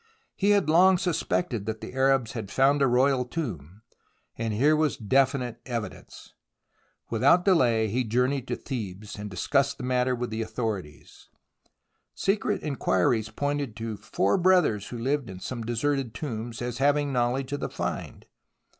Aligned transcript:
He 0.35 0.49
had 0.49 0.67
long 0.67 0.97
suspected 0.97 1.67
that 1.67 1.79
the 1.79 1.93
Arabs 1.93 2.31
had 2.31 2.49
found 2.49 2.81
a 2.81 2.87
royal 2.87 3.23
tomb, 3.23 3.83
and 4.35 4.51
here 4.51 4.75
was 4.75 4.97
definite 4.97 5.61
evidence. 5.63 6.33
Without 7.11 7.45
delay 7.45 7.87
he 7.87 8.03
journeyed 8.03 8.47
to 8.47 8.55
Thebes, 8.55 9.15
and 9.17 9.29
discussed 9.29 9.77
the 9.77 9.83
matter 9.83 10.15
with 10.15 10.31
the 10.31 10.41
authorities. 10.41 11.29
6 12.15 12.29
82 12.29 12.39
THE 12.39 12.47
ROMANCE 12.47 12.63
OF 12.63 12.67
EXCAVATION 12.67 12.73
Secret 12.73 12.73
inquiries 12.73 13.29
pointed 13.29 13.75
to 13.75 13.97
four 13.97 14.37
brothers, 14.39 14.87
who 14.87 14.97
Uved 14.97 15.29
in 15.29 15.39
some 15.39 15.61
deserted 15.61 16.15
tombs, 16.15 16.63
as 16.63 16.79
having 16.79 17.13
knowledge 17.13 17.51
of 17.51 17.59
the 17.59 17.69
find. 17.69 18.25